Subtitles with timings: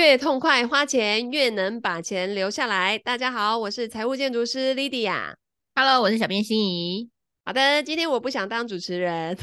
[0.00, 2.96] 越痛快花钱，越能把钱留下来。
[2.96, 5.34] 大家好，我是财务建筑师 Lydia。
[5.74, 7.10] Hello，我是小编心怡。
[7.44, 9.36] 好的，今天我不想当主持人，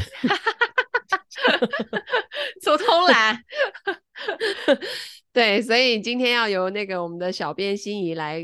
[2.60, 3.40] 做偷懒。
[5.32, 8.44] 对，所以今天要由那个我们的小编心怡来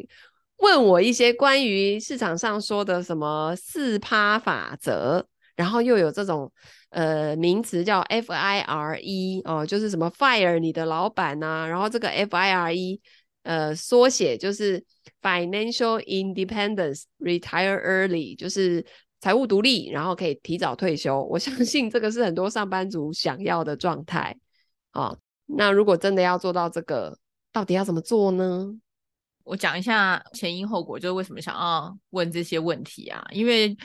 [0.57, 5.25] 问我一些关于市场上说的什么四趴法则，
[5.55, 6.53] 然后又有这种
[6.93, 12.99] 呃名词叫 FIRE 哦，就是什么 fire 你的老板呐、然后这个 FIRE
[13.41, 14.83] 呃缩写就是
[15.21, 18.85] Financial Independence Retire Early，就是
[19.19, 21.23] 财务独立，然后可以提早退休。
[21.23, 24.37] 我相信这个是很多上班族想要的状态
[24.91, 27.17] 啊、那如果真的要做到这个，
[27.51, 28.67] 到底要怎么做呢？
[29.43, 33.25] 我讲一下前因后果，就是为什么想要问这些问题啊？
[33.31, 33.75] 因为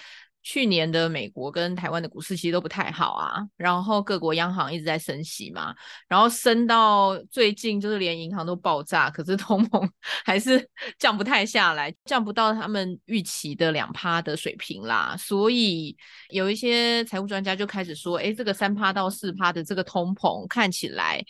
[0.48, 5.74] 去年的美国跟台湾的股市其实都不太好啊，然后各国央行一直在升息嘛，
[6.08, 9.86] 然后升到最近就是连银行都爆炸，可是通膨
[10.24, 10.66] 还是
[10.98, 15.14] 降不太下来，降不到他们预期的两趴的水平啦。
[15.18, 15.94] 所以
[16.30, 21.22] 有一些财务专家就开始说，诶，这个三趴到四趴的这个通膨看起来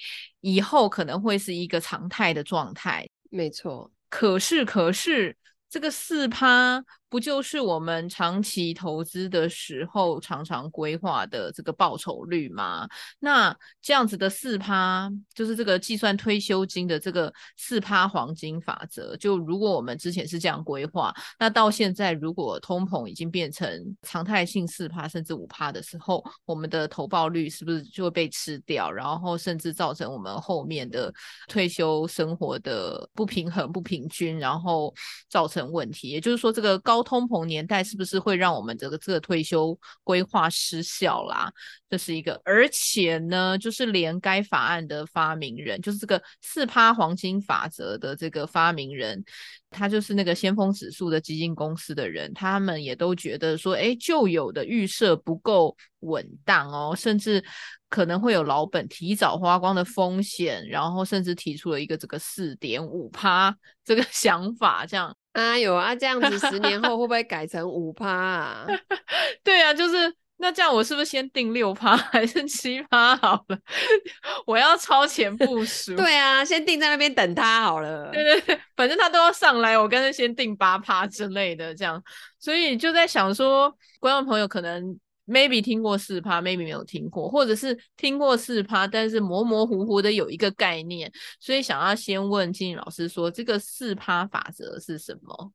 [0.42, 3.04] 以后可能会是一个常态的状态。
[3.32, 5.36] 没错，可是可是
[5.68, 6.84] 这个四趴。
[7.08, 12.86] 不就是我们长期投资的时候常常规划的这个报酬率吗？
[13.18, 19.16] 那这样子的四趴，就是这个计算退休金的这个四趴黄金法则。
[19.16, 28.92] 就如果我们之前是这样规划，那到现在如果通膨已经变成常态性四趴甚至五趴的时候，我们的投报率是不是就会被吃掉？
[28.92, 31.12] 然后甚至造成我们后面的
[31.46, 34.94] 退休生活的不平衡、不平均，然后
[35.28, 36.08] 造成问题。
[36.08, 41.48] 也就是说，这个高高通膨年代是不是会让我们这个这个退休规划失效啦？
[41.88, 49.24] 这是一个，而且呢，就是连该法案的发明人，就是这个四趴黄金法则的这个发明人，
[49.70, 57.42] 他就是那个先锋指数的基金公司的人，他们也都觉得说，哎，旧有的预设不够稳当哦，甚至
[57.88, 65.16] 可能会有老本提早花光的风险，然后甚至提出了一个这个四点五趴这个 想法，这样。
[65.38, 68.66] 啊有啊，这样子十年后会不会改成五趴啊？
[69.44, 73.58] 对啊，就是那这样，我是不是先定六趴 还是七趴好了？
[74.46, 75.94] 我要超前部署。
[75.96, 78.10] 对啊，先定在那边等他好了。
[78.12, 82.02] 对对对，反正他都要上来，我干脆先定八趴之类的，这样。
[82.38, 84.98] 所以就在想说，观众朋友可能。
[85.28, 95.52] Maybe 听过四趴，maybe 没有听过，或者是听过四趴，但是模模糊糊的有一个概念，所以想要先问金老师说，这个四趴法则是什么？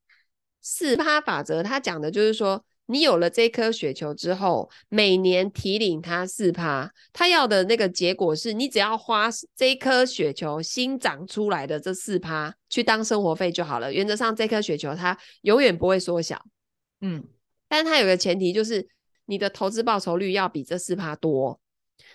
[0.62, 13.92] 四趴法则，它讲的就是说，你有了这颗雪球之后，每年提领它四趴，它要的那个结果是你只要花这颗雪球新长出来的这四趴去当生活费就好了。
[13.92, 16.46] 原则上，这颗雪球它永远不会缩小，
[17.02, 17.24] 嗯，
[17.68, 18.88] 但它有个前提就是。
[19.26, 21.58] 你的投资报酬率要比这四趴多，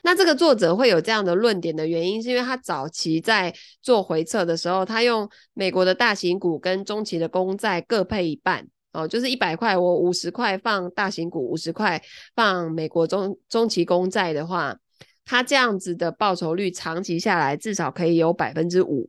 [0.03, 12.03] 那这个作者会有这样的论点的原因，是因为他早期在做回测的时候，他用美国的大型股跟中期的公债各配一半哦，就是一百块我五十块放大型股，五十块
[12.35, 14.79] 放美国中中期公债的话，
[15.25, 19.09] 他这样子的报酬率长期下来至少可以有百分之五。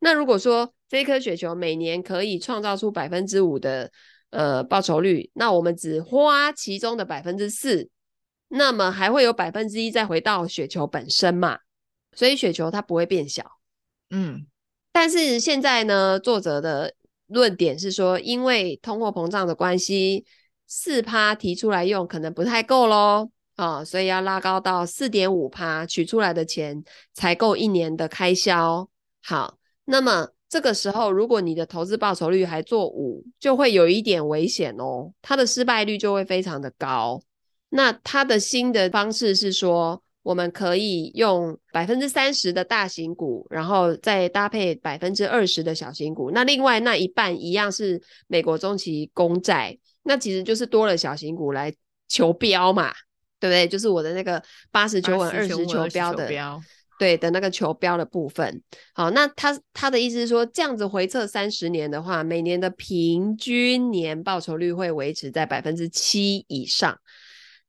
[0.00, 3.90] 那如果说这颗雪球每年可以创造出百分之五的。
[4.30, 7.88] 呃，报酬率，那我们只花其中的百分之四，
[8.48, 11.60] 那么还会有百分之一再回到雪球本身嘛？
[12.12, 13.58] 所以雪球它不会变小，
[14.10, 14.46] 嗯。
[14.92, 16.92] 但是现在呢，作者的
[17.28, 20.26] 论点是说，因为通货膨胀的关系，
[20.66, 26.84] 四趴提出来用可能不太够喽，啊、哦，所以要拉高到四点五趴，取出来的钱
[27.14, 28.90] 才够一年的开销。
[29.22, 30.28] 好，那么。
[30.48, 37.20] 这个时候，如果你的投资报酬率还做五，就会有一点危险哦，它的失败率就会非常的高。
[37.68, 46.30] 那它的新的方式是说，我们可以用百分之三十的大型股，然后再搭配百分之二十的小型股。
[46.30, 51.70] 那另外那一半一样是美国中期公债，那其实就是多了小型股来
[52.08, 52.90] 求标嘛，
[53.38, 53.68] 对不对？
[53.68, 56.26] 就是我的那个八十九稳，二十求标的。
[56.98, 58.60] 对的那个球标的部分，
[58.92, 66.98] 好，那他他的意思是说，这样子回测三十年的话，每年的平均年报酬率会维持在百分之七以上。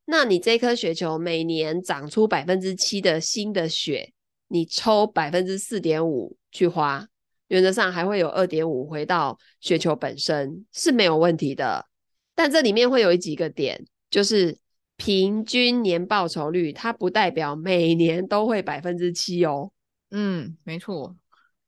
[0.05, 4.11] 那你这颗雪球每年长出百分之七的新的雪，
[4.47, 7.07] 你抽百分之四点五去花，
[7.49, 11.85] 原则上还会有二点五回到雪球本身是没有问题的。
[12.33, 14.57] 但这里面会有几个点，就是。
[14.99, 19.71] 平均年报酬率，它不代表每年都会百分之七哦。
[20.11, 21.15] 嗯，没错。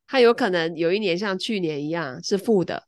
[0.06, 2.84] 它有可能有一年像去年一样是负的，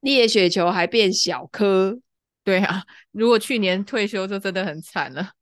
[0.00, 1.98] 你的雪球还变小颗。
[2.44, 5.32] 对啊，如果去年退休就真的很惨了。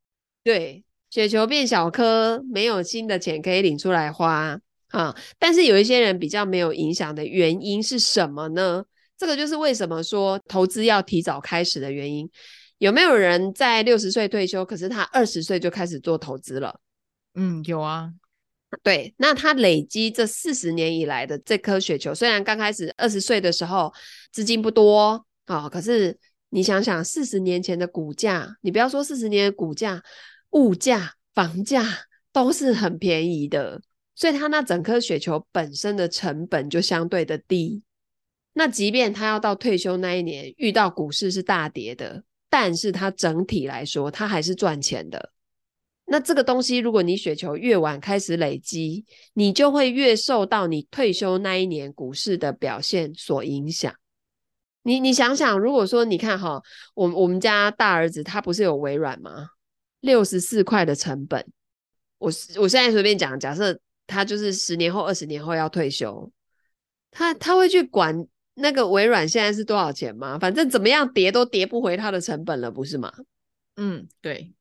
[0.43, 4.59] 对，雪球变小颗，没有新的钱可以领出来花
[4.89, 5.15] 啊。
[5.39, 8.83] 但是有一些人比较没有影响的原因是什么呢？
[9.19, 12.27] 这个就是为什么说投资要提早开始的原因。
[12.79, 16.81] 有没有人在六十岁退休，可是他二十岁就开始做投资了？
[17.35, 18.13] 嗯，有啊。
[18.83, 23.93] 对，那他累积这四十年以来的这颗雪球，虽然刚开始二十岁的时候
[24.31, 26.19] 资金不多啊，哦，可是
[26.51, 30.03] 你想想四十年前的股价，你不要说四十年的股价，
[30.51, 31.83] 物价、房价
[32.31, 33.81] 都是很便宜的，
[34.15, 37.83] 所以他那整颗雪球本身的成本就相对的低。
[38.53, 45.33] 那即便他要到退休那一年遇到股市是大跌的，但是它整体来说它还是赚钱的。
[46.06, 49.05] 那这个东西，如果你雪球越晚开始累积，
[49.35, 53.95] 你就会越受到你退休那一年股市的表现所影响。
[54.83, 56.62] 你你想想，如果说你看哈，
[56.95, 59.51] 我我们家大儿子他不是有微软吗？
[60.01, 61.44] 六十四块的成本，
[62.17, 66.33] 我我现在随便讲，假设他就是十年后、二十年后要退休，
[67.11, 68.27] 他他会去管？
[68.58, 70.38] 那个微软现在是多少钱吗？
[70.38, 73.12] 反正怎么样跌都跌不回它的成本了，不是吗？
[73.76, 74.52] 嗯，对。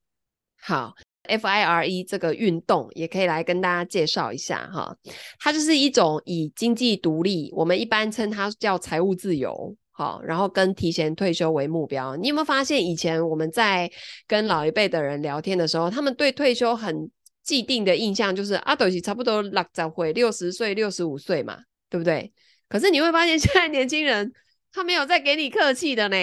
[0.60, 4.96] 好，FIRE 这个运动也可以来跟大家介绍一下哈。
[5.38, 12.16] 它就是一种以经济独立，我们一般称它叫财务自由，好，然后跟提前退休为目标。
[12.16, 13.90] 你有没有发现，以前我们在
[14.26, 17.10] 跟老一辈的人聊天的时候，他们对退休很
[17.42, 21.58] 既定的印象就是啊，都是差不多六十岁、六十岁、六十五岁嘛，
[21.88, 22.32] 对不对？
[22.68, 24.32] 可是你会发现， 现在年轻人
[24.72, 26.16] 他没有再给你客气的呢，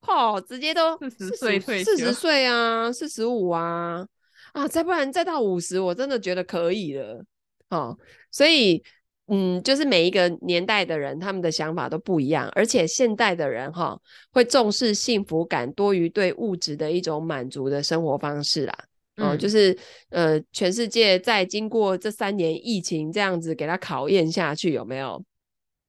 [0.00, 4.06] 吼，直接都四十岁四十岁啊，四十五啊，
[4.52, 7.22] 啊，再不然再到五十，我真的觉得可以了，
[7.68, 7.96] 哦，
[8.30, 8.82] 所以，
[9.28, 14.00] 嗯，就是每一个年代的人，他们的想法都不一样，而且现代的人哈、哦，
[14.32, 18.74] 会重视幸福感多于对物质的一种满足的生活方式啦，
[19.18, 19.76] 哦，嗯、就是
[20.08, 25.22] 呃，全世界在经过这三年疫情这样子给他考验下去，有没有？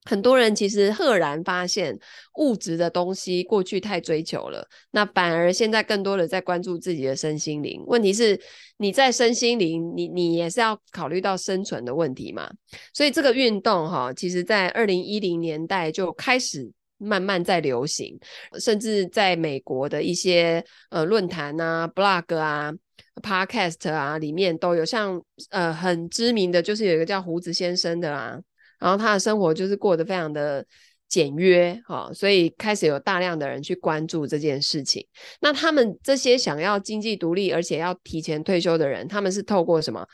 [0.03, 1.97] 很多人其实赫然发现，
[2.37, 7.83] 物质的东西过去太追求了，那反而现在更多的在关注自己的身心灵。
[7.85, 8.39] 问题是，
[8.77, 12.49] 你在身心灵，你你也是要考虑到生存的问题嘛。
[12.93, 18.19] 所以这个运动哈，其实在二零一零年代就开始慢慢在流行，
[18.59, 22.73] 甚至在美国的一些呃论坛啊、blog 啊、
[23.21, 25.21] podcast 啊里面都有像，
[25.51, 28.39] 呃很知名的就是有一个叫胡子先生的啦、啊。
[28.81, 30.65] 然后他的生活就是过得非常的
[31.07, 35.05] 简约，哈，所以开始有大量的人去关注这件事情。
[35.39, 40.05] 那他们这些想要经济独立而且要提前退休的人，他们是透过什么？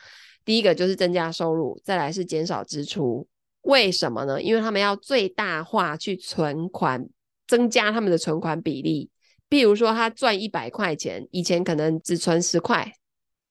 [0.43, 3.27] 第一个就是增加收入，再来是减少支出。
[3.61, 4.41] 为什么呢？
[4.41, 7.07] 因为他们要最大化去存款，
[7.47, 9.09] 增加他们的存款比例。
[9.49, 12.91] 比如说他赚一百块钱，以前可能只存十块，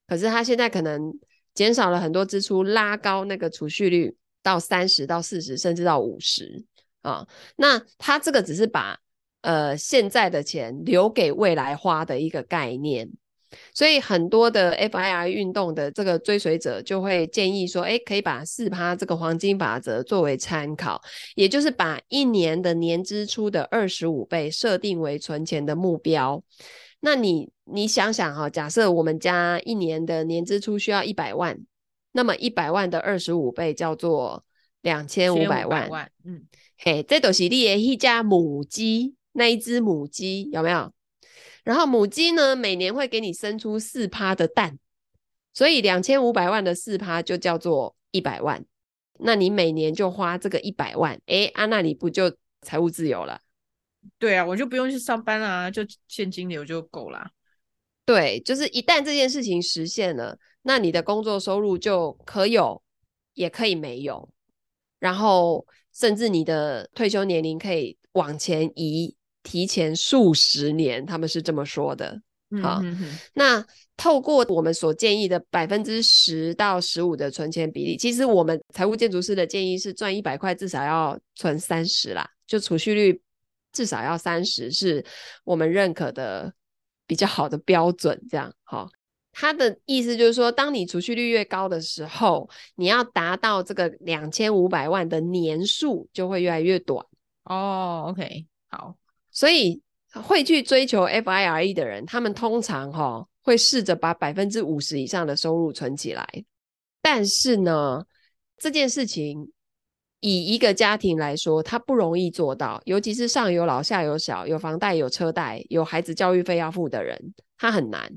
[0.07, 1.11] 可是他现在可能
[1.53, 4.15] 减少了很多支出，拉高那个储蓄率。
[4.47, 6.63] 到三十到四十，甚至到五十
[7.01, 7.27] 啊，
[7.57, 8.97] 那他这个只是把
[9.41, 13.09] 呃现在的钱留给未来花的一个概念，
[13.73, 21.01] 所以很多的 FIR 运动的这个追随者就会建议说，诶，可以把四趴这个黄金法则作为参考，
[21.35, 26.41] 也就是把一年的年支出的二十五倍设定为存钱的目标。
[27.01, 31.59] 那你你想想哈，假设我们家一年的年支出需要一百万。
[32.17, 34.43] 那么一百万的二十五倍叫做
[34.81, 40.91] 两千五百万，嗯，嘿，这都是你的一家母鸡，那一只母鸡有没有？
[41.63, 44.79] 然后母鸡呢，每年会给你生出四趴的蛋，
[45.53, 48.65] 所以两千五百万的四趴就叫做一百万。
[49.19, 53.39] 那你每年就花这个一百万，诶，啊，那你不就财务自由了？
[54.17, 57.29] 对啊，我就不用去上班啊，就现金流就够啦。
[58.07, 60.39] 对，就是一旦这件事情实现了。
[60.61, 62.81] 那你的工作收入就可有，
[63.33, 64.29] 也可以没有，
[64.97, 72.21] 然后甚至你的退休年龄可以往前移，提前数十年，他们是这么说的。
[72.61, 73.65] 好，嗯、哼哼，那
[73.97, 83.21] 透过我们所建议的百分之十到十五的存钱比例，其实我们财务建筑师的建议是赚一百块至少要存三十啦，就储蓄率
[83.73, 85.03] 至少要三十，是
[85.43, 86.53] 我们认可的
[87.07, 88.21] 比较好的标准。
[88.29, 88.87] 这样好。
[89.39, 97.05] 他的意思就是说，当你储蓄率越高的时候，你要达到这个两千五百万的年数就会越来越短。
[97.43, 98.95] 哦，OK，好。
[99.31, 99.79] 所以
[100.11, 106.27] 会去追求 FIRE 的人，他们通常哈、哦、会试着把百分之五十以上的收入存起来。
[106.99, 108.03] 但是呢，
[108.57, 109.51] 这件事情
[110.19, 118.11] 以一个家庭来说，他不容易做到，尤其是上有老下有小，有房贷有车贷，有孩子教育费要付的人，他很难。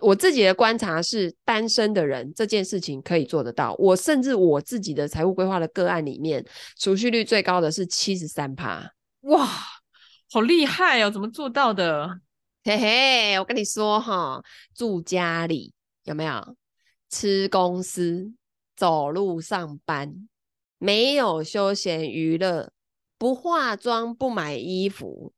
[0.00, 3.74] 我自己的观察是，单身的人这件事情可以做得到。
[3.78, 6.42] 我甚至我自己的财务规划的个案里面，
[6.78, 8.90] 储蓄率最高的是七十三趴。
[9.22, 9.46] 哇，
[10.32, 11.10] 好厉害哦！
[11.10, 12.08] 怎么做到的？
[12.64, 14.40] 嘿嘿，我跟你说哈，
[14.74, 16.56] 住家里有没有？
[17.10, 18.32] 吃公司，
[18.76, 20.28] 走路上班，
[20.80, 22.72] 没有休闲娱乐，
[23.18, 25.34] 不化妆，不买衣服，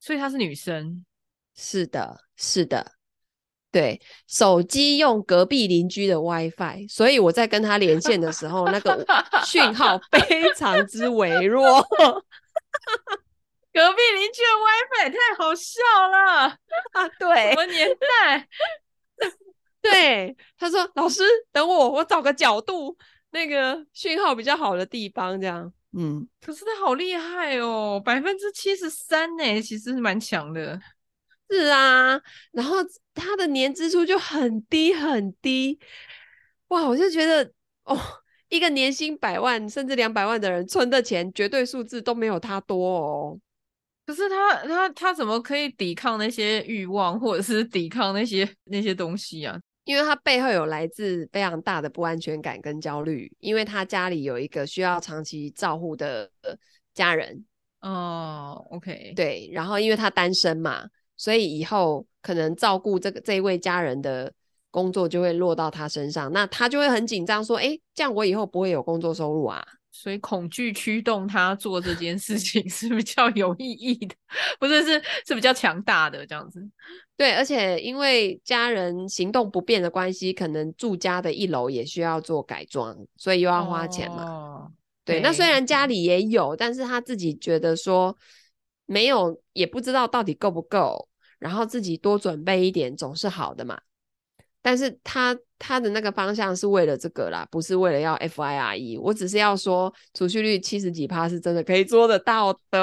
[0.00, 1.06] 所以她是女生。
[1.54, 2.92] 是的，是的。
[3.70, 9.06] 对，手机用隔壁邻居的 WiFi，所以我在跟他连线的时候，那个
[9.46, 9.96] 讯号
[10.28, 11.80] 非常之微弱。
[13.72, 16.56] 隔壁邻居的 WiFi 太好笑了
[16.94, 17.08] 啊！
[17.18, 18.48] 对，什么年代？
[19.82, 22.96] 对，他说：“老师，等我，我找个角度，
[23.34, 30.80] 那个讯号比较好的地方，这样。”嗯，可是他好厉害哦，百分之七十三呢，其实是蛮强的。
[31.50, 32.78] 是啊，然后
[33.14, 35.78] 他的年支出就很低很低，
[36.68, 36.88] 哇！
[36.88, 37.48] 我就觉得
[37.84, 37.96] 哦，
[38.48, 43.38] 一个年薪百万甚至两百万的人存的钱，绝对数字都没有他多哦。
[44.04, 49.56] 可是他他他怎么可以抵抗那些欲望，或者是抵抗那些那些东西啊？
[49.84, 56.30] 因为他背后有来自非常大的不安全感跟焦虑，因为他家里有一个需要长期照护的
[56.92, 57.44] 家人。
[57.80, 60.88] 哦，OK，对，然后因为他单身嘛。
[61.16, 64.32] 所以以后可能照顾这个这一位家人的
[64.72, 69.64] 工作就会落到他身上，那他就会很紧张，说：“哎，这样我以后不会有工作收入啊。”
[69.96, 74.14] 所以恐惧驱动他做这件事情 是比较有意义的，
[74.58, 76.60] 不是，是是比较强大的这样子。
[77.16, 84.24] 对，而且因为家人行动不便的关系，可能住家的一楼也需要做改装，所以又要花钱嘛。
[84.24, 84.72] 哦，
[85.04, 88.18] 对，那虽然家里也有，但是他自己觉得说。
[88.86, 91.08] 没有，也不知道到底够不够，
[91.38, 93.80] 然后自己多准备一点总是好的嘛。
[94.60, 95.34] 但是他
[95.66, 99.00] 他的那个方向是为了这个啦，不是为了要 FIRE。
[99.00, 102.78] 我只是要说，储蓄率七十几趴是真的可以做得到的。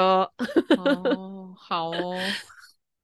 [0.76, 2.18] 哦，好哦，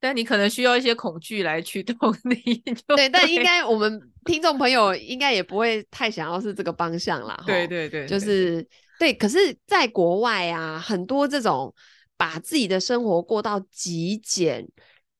[0.00, 2.60] 但你可能需要一些恐惧来驱动你。
[2.96, 7.40] 对，但应该我们听众朋友应该也不会太想要是这个方向啦。
[7.46, 8.66] 对对对，就是
[8.98, 9.14] 对。
[9.14, 11.72] 可是，在国外啊，很多这种。
[12.20, 14.66] 把自己的生活过到极简，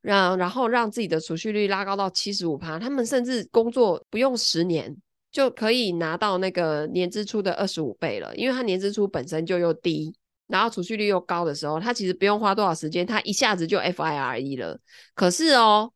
[0.09, 4.97] 让然后让自己的储蓄率拉高到七十五趴，他们甚至工作不用十年
[5.31, 14.81] 就可以拿到那个年支出的二十五倍了，因为他年支出本身就又低，然后储蓄率又高的时候，他其实不用花多少时间，他一下子就 FIRE 了。
[15.15, 15.93] 可是哦，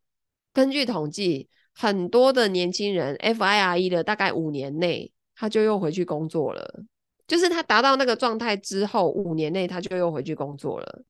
[0.53, 6.85] 根据统计，很多的年轻人 FIRE 了大概五年内，他就又回去工作了。
[7.27, 11.03] 就是他达到那个状态之后，五年内他就又回去工作了。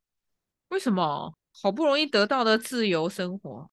[0.69, 1.35] 为什么？
[1.61, 3.71] 好不容易得到的自由生活，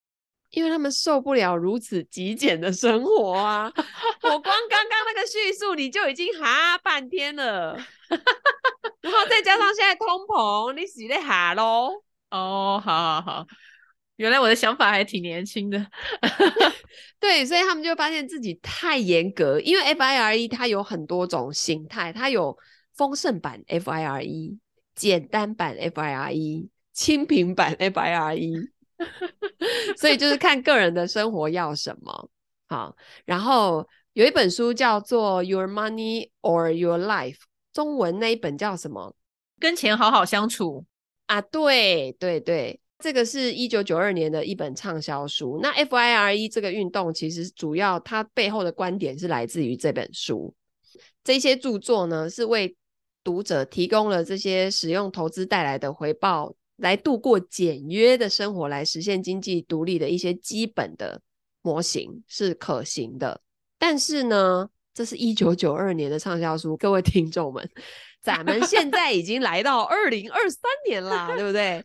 [0.52, 3.72] 因为他们受不了如此极简的生活啊！
[4.24, 7.76] 我光刚刚那个叙述你就已经哈半天了，
[9.02, 12.04] 然后再加上现在通膨，你洗得哈喽？
[12.32, 13.48] 哦，好好好。
[14.18, 15.88] 原来我的想法还挺年轻的，
[17.22, 22.58] 对，所以他们就发现自己太严格，因为 FIRE 它有很多种形态，它有
[22.98, 24.58] 丰盛版 FIRE、
[24.94, 26.68] 简单版 FIRE、
[27.00, 28.68] 清平版 FIRE，
[29.96, 32.30] 所以就是看个人的生活要什么。
[32.68, 37.36] 好，然后有一本书叫做《Your Money or Your Life》，
[37.72, 39.16] 中文那一本叫什么？
[39.62, 40.84] 跟钱好好相处
[41.28, 41.40] 啊？
[41.40, 42.82] 对对对。
[43.02, 45.58] 这个是一九九二年的一本畅销书。
[45.64, 50.54] 那 FIRE 这个运动，其实主要它背后的观点是来自于这本书。
[51.24, 52.76] 这些著作呢，是为
[53.24, 61.22] 读者提供了这些使用投资带来的回报，来度过简约的生活，来实现经济独立的一些基本的
[61.62, 63.42] 模型是可行的。
[63.78, 67.70] 但是呢，这是一九九二年的畅销书，各位听众们，
[68.22, 71.84] 咱们现 在已经来到二零二三年啦，对不对？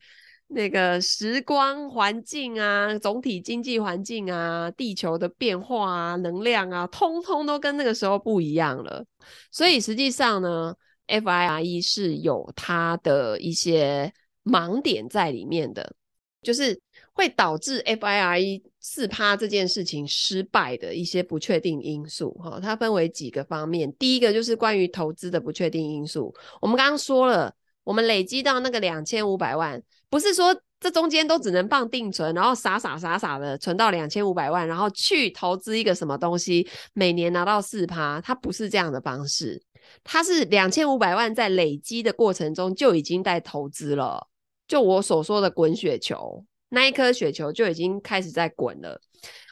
[0.49, 9.05] 那个时光环境啊，总体经济环境啊，地球的变化啊，能量啊，通通都跟那个时候不一样了。
[9.51, 10.75] 所以实际上呢
[11.09, 14.13] ，FIRE 是有它的一些
[14.45, 15.95] 盲点在里面的，
[16.43, 16.79] 就是
[17.13, 22.33] 会导致 FIRE 四趴这件事情失败的一些不确定因素。
[22.35, 23.93] 哈，它分为几个方面。
[23.95, 26.35] 第一个就是关于投资的不确定因素。
[26.61, 27.55] 我们刚刚说了。
[27.85, 39.63] 我们累积到那个两千五百万，不是说这中间都只能放定存，然后傻傻傻傻的存到两千五百万，然后去投资一个什么东西，每年拿到四趴，它不是这样的方式，
[40.03, 44.27] 它是两千五百万在累积的过程中就已经在投资了。
[44.75, 49.01] 就我所说的滚雪球，那一颗雪球就已经开始在滚了。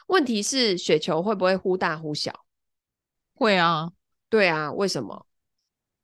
[0.07, 2.43] 问题是雪球会不会忽大忽小？
[3.33, 3.89] 会啊，
[4.29, 5.25] 对啊，为什么？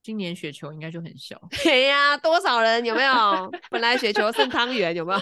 [0.02, 1.38] 今年雪球应该就很小。
[1.66, 3.14] 对 呀、啊，多少人有没有？
[3.70, 5.20] 本来雪球剩汤圆有没有？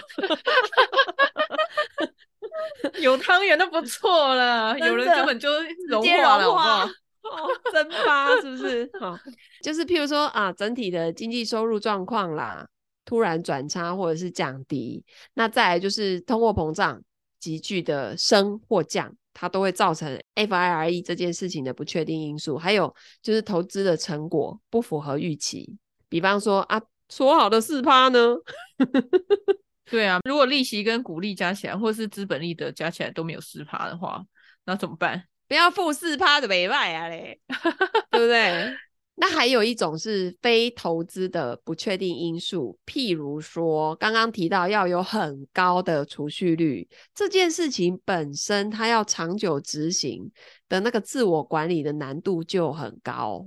[3.02, 5.48] 有汤圆都不错了，有人根本就
[5.88, 8.88] 融化了，融化哦，蒸发是不是？
[9.00, 9.18] 好，
[9.60, 12.64] 就是譬如说啊，整体的经济收入状况啦，
[13.08, 17.02] 突然转差或者是降低，那再来就是通货膨胀
[17.40, 19.16] 急剧的升或降。
[19.32, 25.78] 它都会造成 FIRE 这件事情的不确定因素，还有就是投资的成果不符合预期。
[26.08, 28.34] 比方说啊，说好的四趴呢？
[29.88, 34.24] 对啊，如果利息跟股利加起来，或是资本利得加起来都没有四趴的话，
[34.66, 35.22] 那怎么办？
[35.46, 37.40] 不要负四趴的没卖啊嘞，
[38.10, 38.76] 对不对？
[39.20, 50.30] 那还有一种是非投资的不确定因素，譬如说刚刚提到要有很高的储蓄率，这件事情本身它要长久执行
[50.68, 53.44] 的那个自我管理的难度就很高。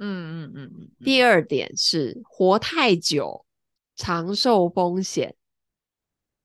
[0.00, 0.88] 嗯嗯嗯嗯。
[1.04, 3.46] 第二点是活太久，
[3.94, 5.32] 长寿风险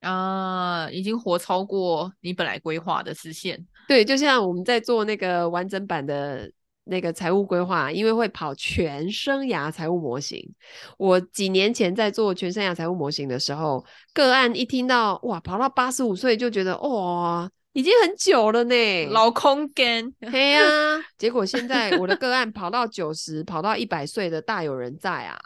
[0.02, 3.66] 啊，已经活超过你本来规划的时限。
[3.88, 6.52] 对，就像我们在做那个完整版的。
[6.86, 10.46] 那个财务规划，因为会跑全生涯财务模型。
[10.98, 20.12] 我几年前在做全生涯财务模型的时候，个案一听到哇，跑到八十五岁就觉得哇，已经很久了呢，老空间。
[20.20, 20.62] 对呀，
[21.18, 25.40] 结果现在我的个案跑到九十，跑到一百岁的大有人在啊。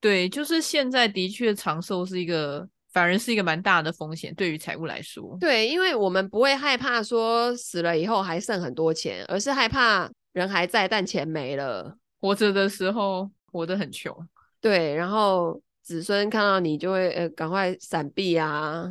[0.00, 5.36] 对，就是现在的确长寿是一个，反而是一个蛮大的风险，对于财务来说。
[5.40, 10.10] 对，因为我们不会害怕说死了以后还剩很多钱，而是害怕。
[10.34, 11.96] 人还在，但钱没了。
[12.20, 14.14] 活着的时候活得很穷，
[14.60, 14.94] 对。
[14.94, 18.84] 然后子孙看到你就会呃赶快闪避啊，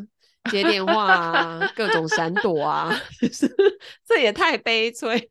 [0.50, 2.92] 接电话啊，各种闪躲啊，
[4.06, 5.30] 这也太悲催。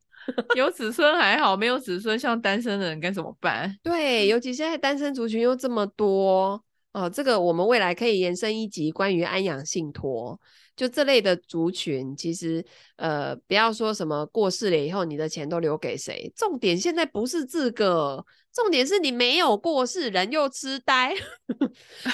[0.55, 3.77] 有子孙还好，没有子孙，像单身的人该怎么办？
[3.83, 10.39] 对，尤其现在单身族群又这么多哦，这个我们未来可以延伸一集关于安养信托。
[10.75, 12.65] 就这类的族群，其实
[12.97, 18.25] 呃，不要说什么过世了以后你的钱都留给谁，重点现在不是这个，
[18.55, 21.15] 重点是你没有过世，人又痴呆，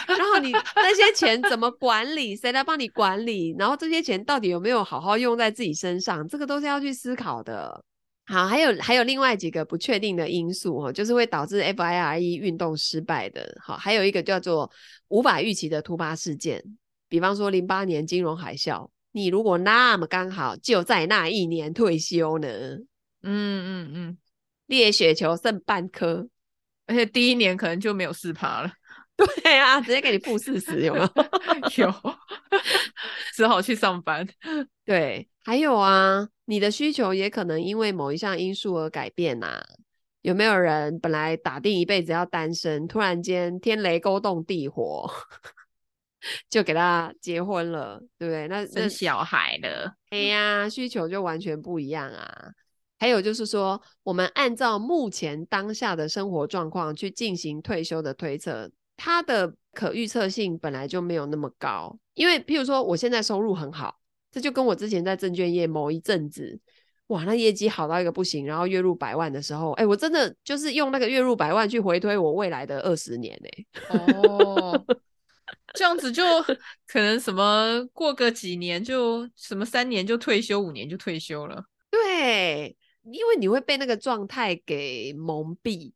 [0.09, 2.35] 然后你那些钱怎么管理？
[2.35, 3.55] 谁来帮你管理？
[3.57, 6.27] 然后这些钱到底有没有好好用在自己身上？
[6.27, 7.85] 这个都是要去思考的。
[8.29, 13.57] 好，还有还有另外几个不确定的因素哦，就是会导致 FIRE 运动失败的。
[13.59, 14.71] 好，还有一个叫做
[15.09, 16.63] 无法预期的突发事件。
[17.09, 22.47] 比方说零八年金融海啸，你如果那么刚好就在那一年退休呢？
[23.23, 24.19] 嗯嗯嗯，
[24.67, 26.29] 裂雪球剩半颗，
[26.87, 28.71] 而且第一年可能就没有四趴了。
[29.43, 31.09] 对啊，直接给你负四十，有没有？
[31.89, 31.95] 有，
[33.35, 34.25] 只好去上班。
[34.85, 39.67] 对，还有啊，你的需求也可能因为某一项因素而改变呐、啊。
[40.21, 45.11] 有没有人本来打定一辈子要单身，突然间天雷勾动地火？
[46.51, 48.47] 就给他结婚了，对不对？
[48.47, 52.51] 那生小孩了，哎呀，需求就完全不一样啊。
[52.99, 61.99] 还有就是说，我们按照目前当下的生活状况去进行退休的推测，它的可预测性本来就没有那么高。
[62.13, 63.99] 因为，譬如说，我现在收入很好，
[64.31, 66.59] 这就跟我之前在证券业某一阵子，
[67.09, 73.99] 哇，那业绩好到一个不行，然后月入百万的时候，哎，我真的就是用那个月入百万去回推我未来的二十年呢。
[73.99, 74.85] 哦。
[75.75, 76.23] 这样子就
[76.87, 81.63] 可能什么过个几年就什么三年就退休，五年就退休了。
[81.91, 85.93] 对，因为你会被那个状态给蒙蔽，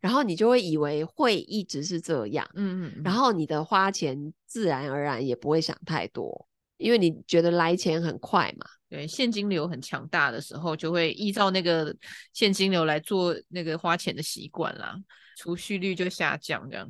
[0.00, 2.48] 然后你就会以为会一直是这样。
[2.54, 8.66] 嗯嗯，然后你的花钱自然而然也不会想太多，因为你觉得来钱很快嘛。
[8.88, 11.94] 对，现金流很强大的时候，就会依照那个
[12.32, 14.96] 现金流来做那个花钱的习惯啦，
[15.36, 16.88] 储蓄率就下降这样。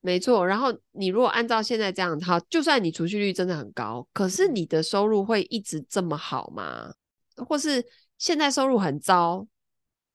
[0.00, 6.92] 没错，然后你如果按照现在这样，好，就算你储蓄率真的很高，可是你的收入会一直这么好吗？
[7.36, 7.84] 或是
[8.18, 9.46] 现在收入很糟，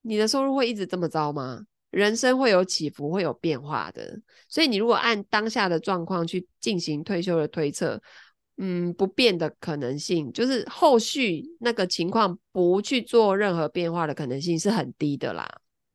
[0.02, 1.62] 你的收入会一直这么糟吗？
[1.92, 4.20] 人生会有起伏，会有变化的。
[4.50, 8.02] 所以你如果按当下的状况去进行退休的推测，
[8.58, 15.48] 嗯，不变的可能性，就是后续那个情况不去做任何变化的可能性是很低的啦。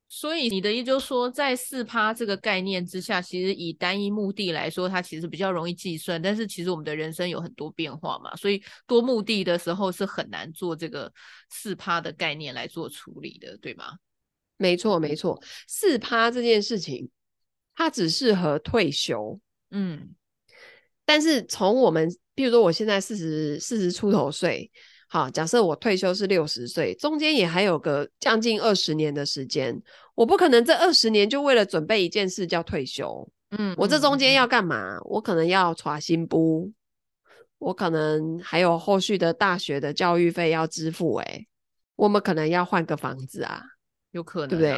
[0.08, 6.20] 所以你的意思就是说，在四趴这个概念之下，其实以单一目的来说，它其实比较容易计算。
[6.20, 11.10] 但是其实我们的人生有很多变化嘛，所以多目的的时候是很难做这个
[11.48, 13.96] 四趴的概念来做处理的，对吗？
[14.58, 17.08] 没错，没错，四趴这件事情，
[17.74, 19.40] 它只适合退休。
[19.70, 20.14] 嗯，
[21.06, 24.70] 但是从我们，比如说我现在四十四十出头岁。
[25.08, 29.78] 好，假设我退休是六十岁，中间也还有个将近二十年的时间，
[30.14, 33.30] 我不可能这二十年就为了准备一件事叫退休。
[33.50, 34.98] 嗯，我这中间要干嘛？
[35.04, 36.72] 我可能要耍新不，
[37.58, 41.16] 我可能还有后续的大学的教育费要支付。
[41.16, 41.46] 哎，
[41.94, 43.62] 我们可能要换个房子啊，
[44.12, 44.72] 有可能啊，对不对？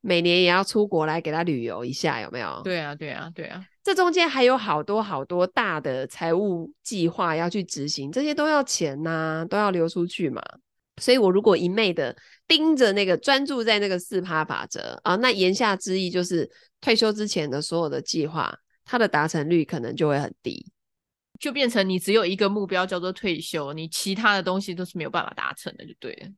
[0.00, 2.60] 每年也要出国来给他旅游一下，有没有？
[2.64, 3.64] 对啊，对啊，对啊。
[3.82, 10.42] 这中间还有好多好多大的财务计划要去执行，这些都要钱呐、啊，都要流出去嘛。
[11.00, 12.14] 所以我如果一昧的
[12.46, 20.66] 盯着那个专注在那个四趴法则啊，那言下之意就是退休之前的所有的计划，它的达成率可能就会很低，
[21.38, 26.28] 就变成你只有一个目标叫做退休，你其他的东西都是没有办法达成的，就对了。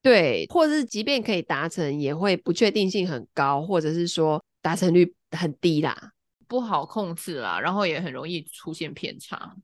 [0.00, 6.12] 对，或者是即便可以达成，也会不确定性很高，或者是说达成率很低啦。
[6.46, 9.54] 不好控制啦，然后也很容易出现偏差。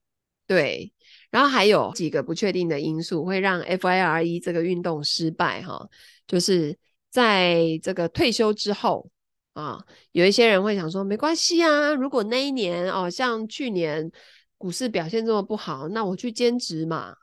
[0.47, 0.93] 对，
[1.31, 5.89] 然后还有几个不确定的因素会让 FIRE 这个运动失败哈，
[6.27, 6.77] 就是
[7.09, 9.09] 在这个退休之后
[9.55, 14.11] 啊，有一些人会想说，没关系啊，如果那一年哦，像去年
[14.59, 17.15] 股市表现这么不好，那我去兼职嘛。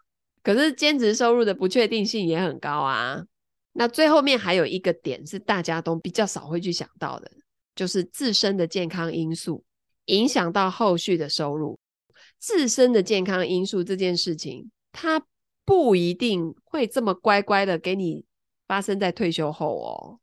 [0.44, 3.24] 可是兼职收入的不确定性也很高啊。
[3.74, 7.32] 那最后面还有一个点是大家都比较少会去想到的。
[7.74, 9.64] 就是自身的健康因素
[10.06, 11.80] 影响到后续的收入。
[12.38, 15.26] 自身的健康因素这件事情，它
[15.64, 18.26] 不一定会这么乖乖的给你
[18.68, 20.20] 发生在退休后哦。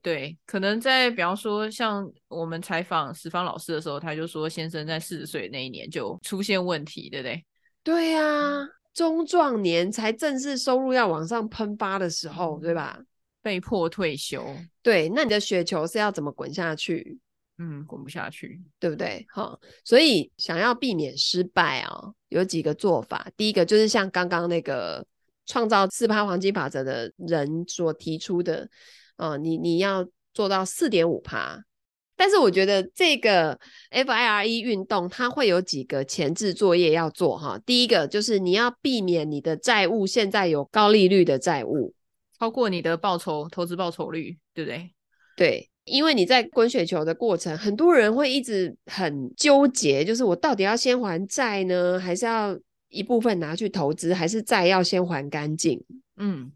[0.00, 7.44] 对，可能在比方说像我们采访十方老师的时候，他就说先生在四十岁那一年就出现问题，对不对？
[7.82, 12.98] 对呀、啊，中壮年才正式收入要往上喷发的时候，对吧？
[13.42, 14.42] 被迫退休，
[14.82, 17.18] 对，那你的雪球是要怎么滚下去？
[17.58, 19.26] 嗯，滚不下去，对不对？
[19.28, 23.28] 好，所以想要避免失败啊、哦，有几个做法。
[23.36, 25.06] 第一个就是像刚刚那个
[25.44, 28.66] 创造四趴黄金法则的人所提出的，
[29.18, 31.62] 哦，你你要做到四点五趴。
[32.16, 33.58] 但是我觉得这个
[33.90, 37.60] FIRE 运动它会有几个前置作业要做哈。
[37.66, 41.94] 第一个就是你要避免你的债务现在有高利率的债务。
[42.38, 44.90] 超过你的报酬，投资报酬率，对不对？
[45.36, 55.82] 对，因为你在滚雪球的过程，很多人会一直很纠结，就是我到底要先还债呢，还是要一部分拿去投资，还是债要先还干净？
[56.18, 56.52] 嗯，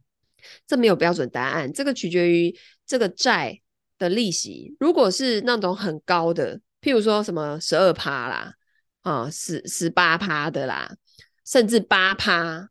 [0.67, 2.55] 这没有标准答案，这个取决于
[2.87, 3.59] 这个债
[4.01, 4.75] 的利息。
[4.81, 8.55] 如果是那种很高的，譬如说什么十二趴啦，
[9.03, 10.97] 啊，十十八趴的啦，
[11.45, 12.69] 甚至八趴。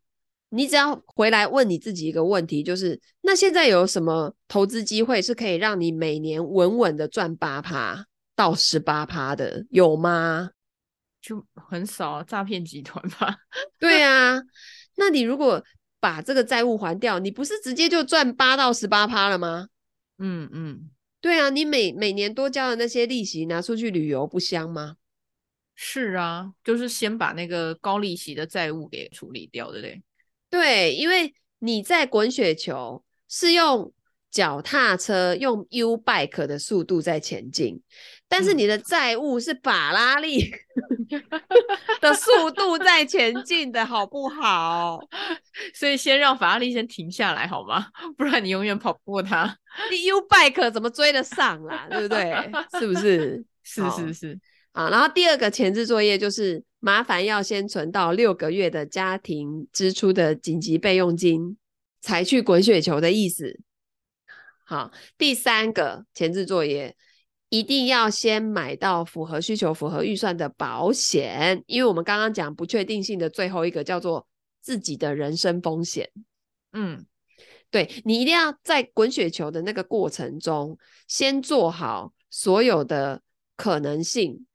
[0.52, 10.50] 你只要回来问你自己一个问题，就是那现在有什么投资机会是可以让你每年稳稳的赚八趴到十八趴的，有吗？
[11.22, 13.38] 就很少，诈骗集团吧？
[13.78, 14.42] 对啊，
[14.96, 15.63] 那你如果
[16.00, 19.68] 把这个债务还掉，你不是直接就赚八到十八趴了吗？
[20.18, 20.89] 嗯嗯，
[21.22, 24.98] 对啊，你每每年多交的那些利息拿出去旅游不香吗？
[25.76, 30.04] 是啊，就是先把那个高利息的债务给处理掉，对不对？
[30.50, 33.94] 对，因为你在滚雪球是用
[34.30, 37.82] 脚踏车、用 U bike 的速度在前进，
[38.30, 40.50] 但是你的债务是法拉利
[42.00, 45.00] 的速度在前进的，好不好？
[45.74, 47.88] 所以先让法拉利先停下来，好吗？
[48.15, 49.58] 不然你永远跑不过他。
[49.89, 51.88] 你 U bike 怎么追得上啦？
[51.89, 52.32] 对不对？
[52.80, 53.44] 是不是？
[53.65, 54.39] 是是是。
[54.74, 61.58] 啊，然后第二个前置作业就是麻烦要先存到六个月的家庭支出的紧急备用金，
[62.00, 63.60] 才去滚雪球的意思。
[64.63, 66.96] 好，第三个前置作业
[67.50, 74.28] 一定要先买到符合需求、符合预算的保险，因为我们刚刚讲不确定性的最后一个叫做
[74.62, 76.10] 自己的人身风险。
[76.74, 77.06] 嗯，
[77.72, 83.22] 对，你一定要在滚雪球的那个过程中先做好所有的
[83.56, 84.46] 可能性。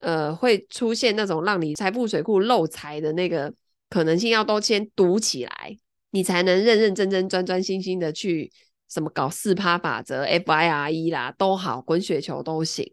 [0.00, 3.52] 呃，会出现那种让你财富水库漏财的那个
[3.90, 5.76] 可能性，要都先堵起来，
[6.12, 8.48] 你才能认认真真、专专心心的去
[8.88, 12.84] 什么搞四趴法则、FIRE 啦，都好，滚雪球都行。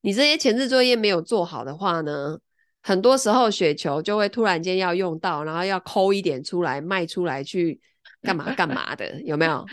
[0.00, 2.38] 你这些前置作业没有做好的话呢，
[2.82, 7.80] 很多时候雪球就会突然间要用到，然后要抠一点出来卖出来去
[8.22, 9.64] 干嘛干嘛的，有没有？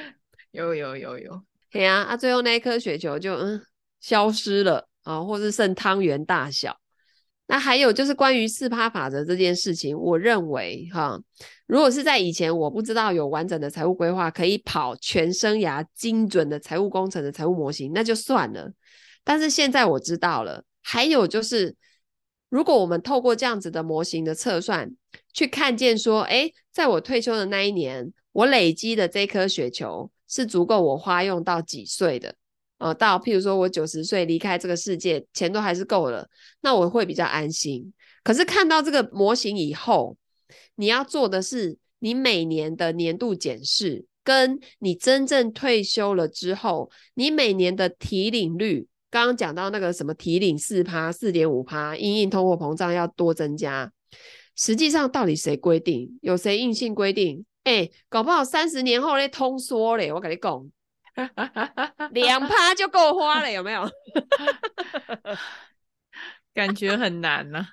[0.52, 1.42] 有有有有。
[1.70, 3.62] 对啊，啊，最后那一颗雪球就嗯
[4.00, 6.81] 消失了啊，或是剩汤圆大小。
[7.52, 11.20] 那还有就是关于四趴法则这件事情，我认为哈，
[11.68, 18.72] 如果是在以前我不知道有完整的财务规划，可以跑全生涯精准的财务工程的财务模型，那就算了。
[19.26, 21.76] 但是现在我知道了，还有就是，
[22.48, 24.90] 如果我们透过这样子的模型的测算，
[25.34, 32.34] 去看见说，诶，在我退休的那一年，我累积的这颗雪球是足够我花用到几岁的。
[32.82, 36.28] 呃，到譬如说我九十岁离开这个世界，钱都还是够了，
[36.62, 37.94] 那我会比较安心。
[38.24, 40.18] 可是看到这个模型以后，
[40.76, 48.88] 你要做的是你每年的年度检视，跟你真正退休了之后，你每年的提领率。
[49.12, 53.92] 刚刚讲到那个什么提领四趴、四点五趴，因应通货膨胀要多增加，
[54.56, 56.18] 实际上到底谁规定？
[56.22, 57.46] 有谁硬性规定？
[57.64, 60.72] 哎、搞不好三十年后嘞通缩嘞，我跟你讲。
[62.12, 63.84] 两趴就够花了， 有没有？
[66.54, 67.68] 感觉很难呢、啊。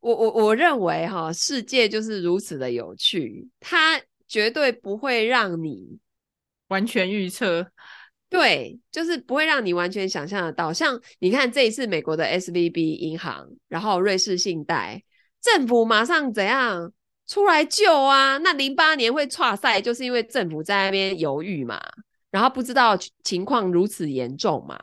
[0.00, 5.98] 我我我认为哈，世界就是如此的有趣，它绝对不会让你
[6.68, 7.70] 完全预测。
[8.28, 10.72] 对，就是不会让你完全想象得到。
[10.72, 15.02] 像你看这一次美国的 SVB 银行，然后瑞士信贷，
[15.42, 16.92] 政府马上怎样？
[17.30, 18.38] 出来救啊！
[18.38, 21.80] 那零八年会岔赛，就是因为政府在那边犹豫嘛，
[22.32, 24.76] 然后不知道情况如此严重嘛。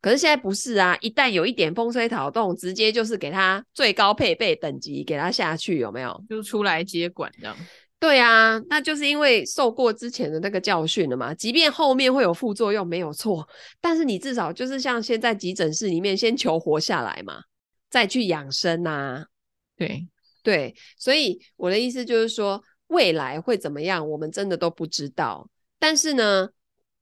[0.00, 6.20] 可是现在不是啊，一旦有一点风吹草动，直接就是给他最高配备等级，给他下去，有没有？
[6.28, 7.56] 就出来接管这样。
[8.00, 11.32] 对啊，那就是因为受过之前的那个教训了嘛。
[11.32, 13.48] 即便后面会有副作用，没有错，
[13.80, 17.40] 但是你至少就是像现在急诊室里面先求活下来嘛，
[17.88, 19.26] 再去养生啊。
[19.76, 20.08] 对。
[20.44, 25.48] 对，所以我的意思就是说，未来会怎么样，我们真的都不知道。
[25.78, 26.50] 但是呢，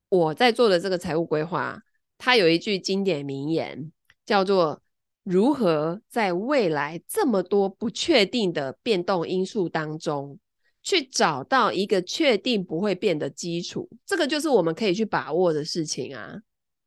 [0.08, 1.82] 我在做的这个财务规划，
[2.18, 3.90] 它有一句经典名言，
[4.24, 4.80] 叫做
[5.24, 10.38] “如何在未来这么多不确定的变动因素当中，
[10.80, 13.90] 去找到一个确定不会变的基础”。
[14.06, 16.40] 这个就是我们可以去把握的事情啊。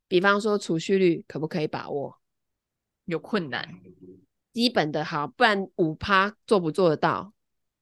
[0.07, 2.17] 比方说，储蓄率可不可以把握？
[3.03, 3.67] 有困难。
[4.55, 7.33] 基本的好，不然五趴做不做得到？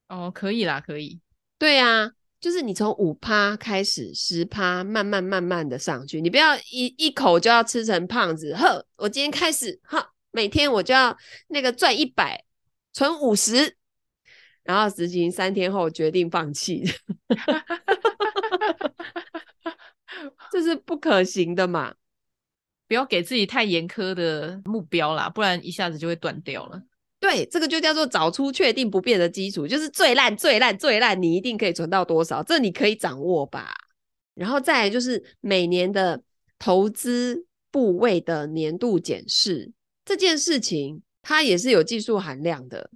[0.10, 1.22] 哦，可以啦，可以。
[1.60, 2.10] 对啊，
[2.40, 6.20] 就是你从五趴开始，十趴，慢慢慢慢的上去。
[6.20, 8.56] 你不要一一口就要吃成胖子。
[8.56, 11.16] 呵，我今天开始，哈，每天我就要
[11.50, 12.44] 那个赚一百，
[12.92, 13.78] 存五十，
[14.64, 16.84] 然后执行三天后决定放弃，
[20.52, 21.94] 这是不可行的嘛。
[22.88, 26.82] 不要给自己太严苛的目标啦，不然一下子就会断掉了。
[27.20, 32.44] 对，这个就叫做找出确定不变的基础，就是最烂、最烂、最烂，你一定可以存到多少？
[32.44, 33.74] 这你可以掌握吧。
[34.36, 36.22] 然后再来就是每年的
[36.60, 39.72] 投资部位的年度检视
[40.04, 42.90] 这件事情，它也是有技术含量的。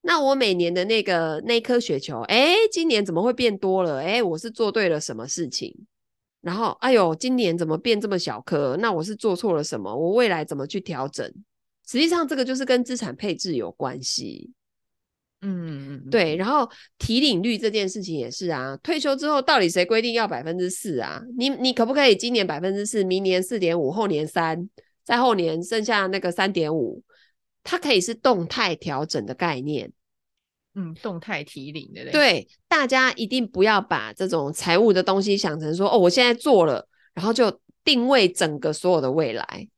[0.00, 4.00] 那我每年的那个那颗雪球，哎，今年怎么会变多了？
[4.00, 5.74] 哎，我是做对了什么事情？
[6.46, 8.76] 然后，哎呦，今年怎么变这么小颗？
[8.76, 9.92] 那我是做错了什么？
[9.92, 11.26] 我未来怎么去调整？
[11.88, 14.52] 实际上，这个就是跟资产配置有关系。
[15.40, 16.36] 嗯嗯，对。
[16.36, 21.20] 然后提领率这件事情也是啊，退休之后到底谁规定要百分之四啊？
[21.36, 24.70] 你你可不可以今年百分之四，明年四点五，后年三，
[25.04, 27.02] 再后年剩下那个三点五？
[27.64, 29.90] 它可以是动态调整的概念。
[30.78, 39.68] 嗯，动态提领的，对，大家一定不要把这种财务的东西想成说，哦，我现在做了，然后就定位整个所有的未来。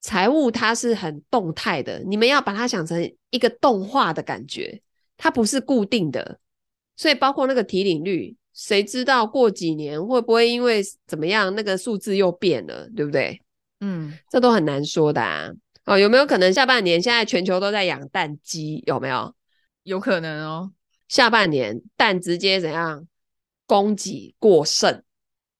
[0.00, 4.80] 财务它是很动态的，你们要把它想成一个动画的感觉，
[5.16, 6.38] 它不是固定的。
[6.96, 13.40] 所以包括那个提领率，谁知道过几年会不会因为怎么样，那个数字又变了，对不对？
[13.80, 15.50] 嗯，这都很难说的啊。
[15.86, 18.84] 哦，有没有可能下半年现在全球都在养蛋鸡？
[18.86, 19.34] 有没有？
[19.84, 20.72] 有可能哦，
[21.08, 23.06] 下半年蛋直接怎样
[23.66, 25.02] 供给过剩，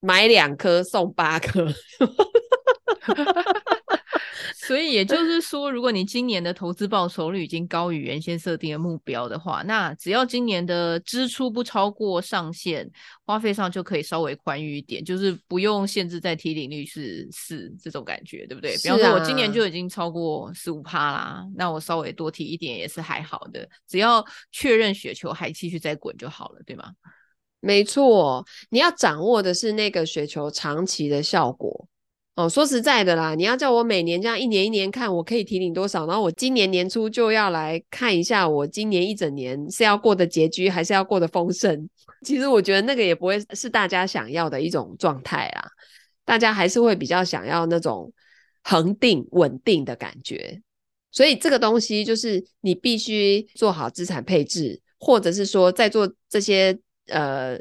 [0.00, 1.66] 买两颗送八颗。
[4.54, 12.90] 所以也就是说，如果你今年的投资报酬率已经高于原先设定的目标的话，那只要今年的支出不超过上限，
[13.24, 18.76] 花费上就可以稍微宽裕一点，就是不用限制在提领率是四这种感觉，对不对？
[18.76, 26.92] 比方说，我今年就已经超过十五趴啦，那我稍微多提一点也是还好的，只要确认雪球还继续在滚就好了，对吗？
[27.60, 31.88] 没错，你要掌握的是那个雪球长期的效果。
[32.36, 36.04] 哦，说实在的啦，你要叫我每年这样一年一年看，我可以提领多少？
[36.04, 41.88] 然后我今年年初就要来看一下，我今年一整年是要过得拮据，还是要过得丰盛？
[42.22, 45.70] 其实我觉得那个也不会是大家想要的一种状态啦。
[46.24, 48.12] 大家还是会比较想要那种
[48.64, 50.60] 恒定稳定的感觉。
[51.12, 57.56] 所以这个东西就是你必须做好资产配置，或者是说在做这些呃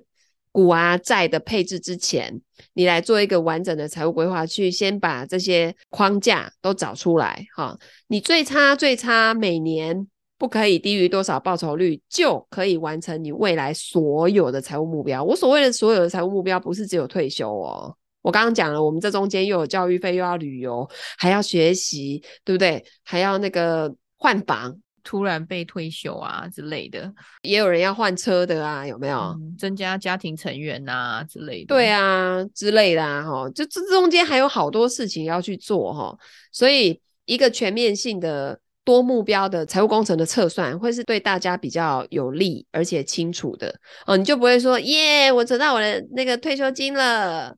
[0.54, 2.40] 股啊债的配置之前，
[2.76, 7.78] 你来做一个完整的财务规划，去先把这些框架都找出来哈。
[8.08, 15.24] 你最差最差每年不可以低于多少报酬率，就可以完成你未来所有的财务目标。
[15.24, 17.94] 我所谓的所有的财务目标，不是只有退休哦。
[18.22, 20.88] 我刚刚讲了，我们这中间又有教育费，又要旅游，
[21.18, 22.82] 还要学习，对不对？
[23.04, 29.20] 还要那个换房，突然被退休啊之类的，也有人要换车的啊，有没有？
[29.20, 31.76] 嗯、增加家庭成员啊之类的。
[31.76, 36.18] 对啊，之类的啊，哈，就这中间还有好多事情要去做哈，
[36.52, 43.74] 所以一个全面性的多目标的财务工程的测算，会是对大家比较有利而且清楚的
[44.06, 47.56] 哦，你就不会说耶，我存到我的那个退休金了。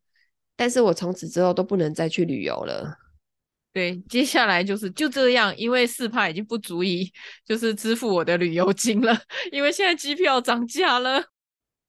[0.58, 2.96] 但是我从此之后都不能再去旅游了。
[3.76, 7.12] 对，接下来就是就这样，因为四趴已经不足以
[7.46, 9.14] 就是支付我的旅游金了，
[9.52, 11.22] 因为现在机票涨价了。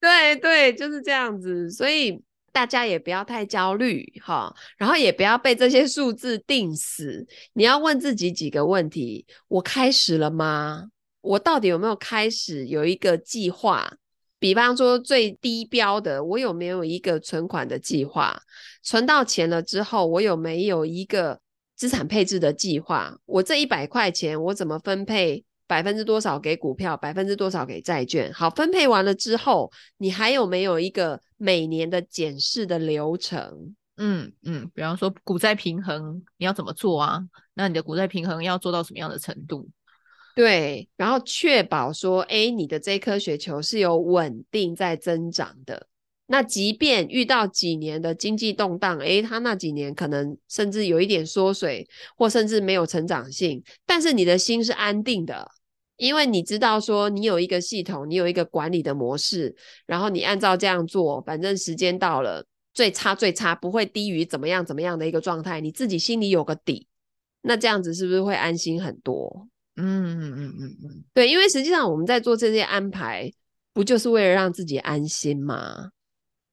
[0.01, 2.21] 对对，就是这样子，所以
[2.51, 7.25] 大家也不要太焦虑哈，然后也不要被这些数字定死。
[7.53, 10.87] 你要问自己几个问题：我开始了吗？
[11.21, 13.89] 我到底有没有开始有一个计划？
[14.39, 18.41] 比方说最低标的，我有没有一个存款的计划？
[18.83, 21.39] 存到钱了之后，我有没有一个
[21.77, 23.17] 资产配置的计划？
[23.25, 25.45] 我这一百块钱，我怎么分配？
[25.67, 28.31] 百分之多少给股票，百分之多少给债券？
[28.31, 33.75] 好，分配完了之后，你还有没有一个每年的检视的流程？
[33.97, 37.21] 嗯嗯，比方说股债平衡，你要怎么做啊？
[37.53, 39.67] 那你的股债平衡要做到什么样的程度？
[40.35, 45.87] 对，然后确保说，哎，你的这颗雪球是有稳定在增长的。
[46.29, 51.87] 那即便遇到几年的经济动荡，诶，他那几年可能甚至有一点缩水，
[52.17, 55.49] 或甚至没有成长性，但是你的心是安定的，
[55.95, 66.87] 因为你知道说，你有一个系统，你有一个管理的模式，然后你按照这样做，反正时间到了，最差最差不会低于怎么样怎么样的一个状态，你自己心里有个底，
[67.43, 69.47] 那这样子是不是会安心很多？
[69.77, 73.31] 嗯嗯嗯嗯嗯，对，因为实际上我们在做这些安排，
[73.73, 75.91] 不就是为了让自己安心吗？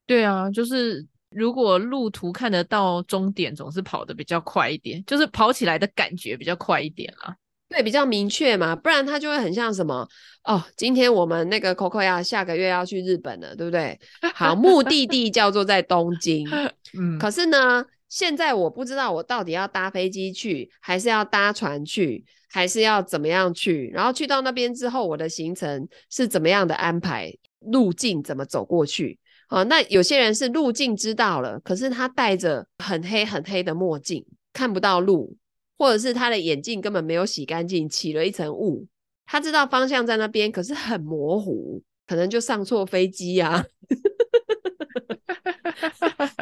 [0.07, 7.35] 对啊，就是如果路途看得到终点，总是跑得比较快一点，就是跑起来的感觉比较快一点啊。
[7.69, 10.07] 对，比较明确嘛，不然它就会很像什么
[10.45, 13.99] 哦，今天我们那个 Coco 呀下个月要去日本了，对不对？
[14.35, 16.47] 好，目的地叫做在东京，
[16.99, 22.25] 嗯，可是呢，现在我不知道我到底要搭飞机去，还是要搭船去。
[22.55, 23.90] 还是要怎么样去？
[23.93, 27.35] 然后去到那边之后，我的行程是怎么样的安排？
[27.73, 29.19] 路径怎么走过去？
[29.48, 35.37] 啊，那有些人是路径知道了，可是他戴着很黑很黑的墨镜，看不到路，
[35.78, 38.87] 或者是他的眼镜根本没有洗干净，起了一层雾。
[39.26, 43.64] 他知道方向在那边，可是很模糊，可能就上错飞机呀、啊。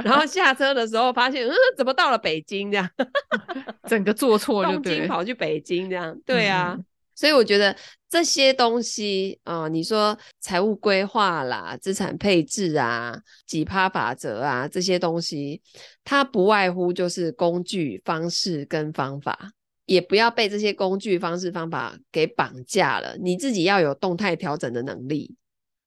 [0.05, 2.91] 然后下车的时候发现，嗯，怎么到了北京这样？
[3.89, 6.75] 整个坐错就对，东京跑去北京这样，对啊。
[6.77, 6.85] 嗯、
[7.23, 7.77] 所以我觉得
[8.11, 15.63] 这些东西啊、你说财务规划啦、资产配置啊、几趴法则啊这些东西，
[16.03, 19.53] 它不外乎就是工具、方式跟方法，
[19.87, 25.37] 也不要被这些工具、方式、方法给绑架了，你自己要有动态调整的能力。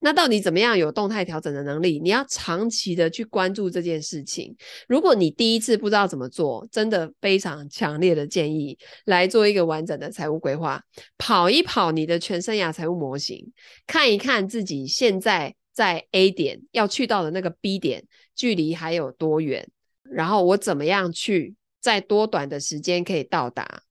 [0.06, 1.98] 那到底怎么样有动态调整的能力？
[1.98, 4.54] 你要长期的去关注这件事情。
[4.86, 10.80] 如果你第一次不知道怎么做，真的非常强烈的建议来做一个完整的财务规划，
[11.18, 13.52] 跑一跑你的全生涯财务模型，
[13.84, 18.04] 看一看自己现在在 A 点要去到的那个 B 点
[18.36, 19.68] 距离还有多远，
[20.04, 23.82] 然后我怎么样去在多短的时间可以到达？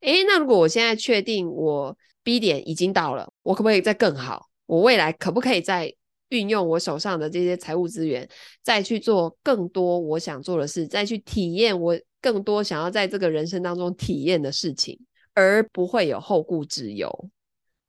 [0.00, 4.49] 诶，那如果我现在确定我 B 点已经到了，我可不可以再更好？
[4.70, 5.92] 我未来可不可以再
[6.28, 8.28] 运用我手上的这些财务资源，
[8.62, 14.96] 再去做更多我想做的事，再去体验我更多想要在这个人生当中体验的事情，
[15.34, 17.10] 而不会有后顾之忧。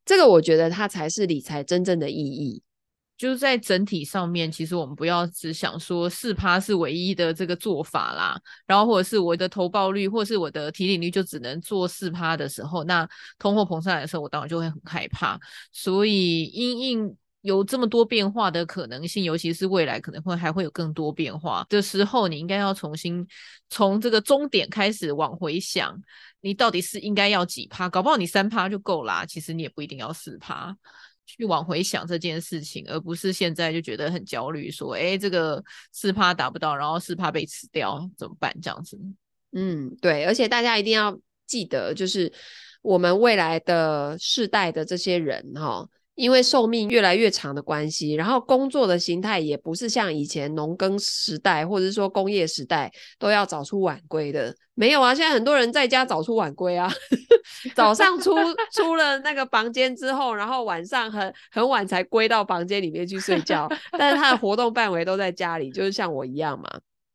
[0.04, 2.64] 这个我觉得它才是理财真正的意义。
[3.22, 13.08] 就是在整体上面，其实我们不要只想说四趴是唯一的这个做法啦，然后或者是我的投报率，或是我的提领率就只能做四趴的时候，那
[13.38, 15.40] 通货膨胀的时候，我当然就会很害怕。
[15.72, 23.28] 所以因应有这么多变化的可能性，尤其是未来可能会还会有更多变化的时候，你应该要重新
[23.70, 25.96] 从这个终点开始往回想，
[26.40, 27.88] 你到底是应该要几趴？
[27.88, 30.76] 搞不好你三趴就够啦，其实你也不一定要四趴。
[31.38, 35.64] 去往回想这件事情，而不是现在就觉得很焦虑，说，哎，这个
[35.94, 38.56] 是怕达不到，然后是怕被吃掉怎么办？
[38.62, 39.00] 这样子。
[39.54, 42.32] 嗯，对，而且大家一定要记得，就是
[42.82, 56.92] 我们未来的世代的这些人哈、因为寿命越来越长的关系，然后工作的形态也不是像以前农耕时代或者是说工业时代都要早出晚归的，没有啊，现在很多人在家早出晚归啊，
[57.74, 58.36] 早上出
[58.74, 66.68] 出了那个房间之后，然后晚上很很晚才归到房间里面去睡觉， 但是他的活动范围都在家里，就是像我一样嘛。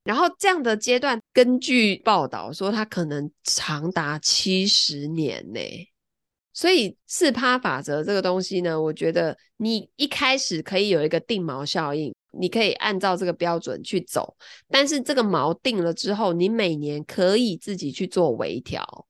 [0.04, 5.60] 然后这样的阶段，根据报道说，他可能长达七十年呢。
[6.56, 14.34] 所以四趴法则这个东西呢，我觉得你一开始可以有一个定锚效应，你可以按照这个标准去走，
[14.70, 19.06] 但是这个锚定了之后，你每年可以自己去做微调。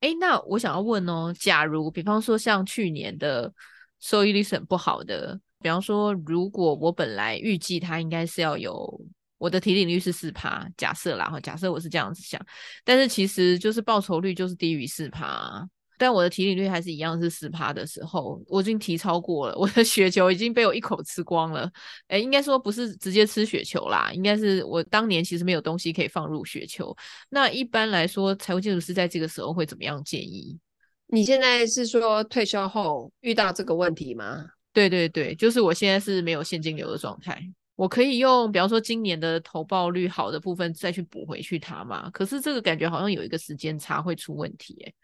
[0.00, 3.52] 诶，那我想要问哦，假如比方说像去年的
[4.00, 8.98] 收益率是很不好的，比方说如果我本来预计它应该是要有
[9.36, 12.40] 我的提领率是四趴，假设啦哈，假设我是这样子想，
[12.86, 15.68] 但是其实就是报酬率就是低于四趴。
[16.00, 21.70] 但我的提领率还是一样是十趴的时候，我已经提超过了， 我的雪球已经被我一口吃光了。
[22.08, 26.96] 哎，应该说不是直接吃雪球啦，应该是我当年其实没有东西可以放入雪球。
[27.28, 30.58] 那一般来说，财务建筑师在这个时候会怎么样建议？
[31.08, 34.46] 你现在是说退休后遇到这个问题吗？
[34.72, 37.38] 对对对，就是我现在是没有现金流的状态，
[37.76, 42.08] 我可以用比方说今年的投报率好的部分再去补回去它嘛？
[42.10, 44.94] 可是这个感觉好像有一个时间差会出问题欸。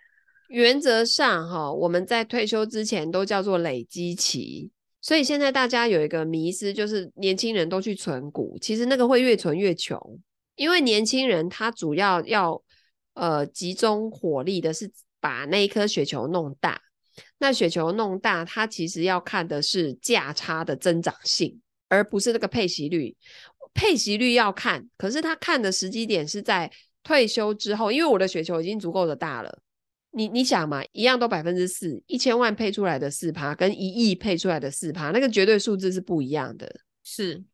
[0.49, 4.71] 原则上，哈，我们在退休之前都叫做累积期，
[5.01, 9.99] 所以现在大家有一个迷思，就是年轻人都去存股，其实那个会越存越穷，
[10.55, 12.63] 因为年轻人他主要要
[13.15, 14.91] 呃集中火力的是
[15.21, 16.81] 把那一颗雪球弄大，
[17.39, 23.17] 那雪球弄大，它其实要看的是价差的增长性，而不是那个配息率。
[23.75, 26.71] 配息率要看，可是他看的时机点是在
[27.03, 29.59] 退休之后，因为我的雪球已经足够的大了。
[30.17, 36.75] 你你想嘛，一样都百分之四，一千万配出来的四趴，跟一亿配出来的四趴，那个绝对数字是不一样的。
[37.05, 37.45] 是，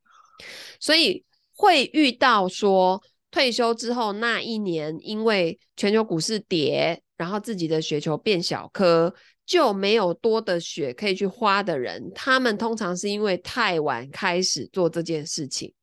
[0.78, 1.24] 所以
[1.56, 3.02] 会遇到说
[3.32, 9.12] 退休之后那一年，因为全球股市跌，然后自己的雪球变小颗，
[9.44, 15.74] 就没有多的雪可以去花的人，他们通常是因为太晚开始做这件事情。